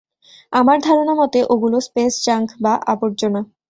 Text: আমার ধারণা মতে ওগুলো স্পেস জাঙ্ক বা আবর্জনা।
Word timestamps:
আমার 0.53 0.77
ধারণা 0.83 1.13
মতে 1.21 1.39
ওগুলো 1.53 1.77
স্পেস 1.87 2.13
জাঙ্ক 2.25 2.47
বা 2.63 2.73
আবর্জনা। 2.93 3.41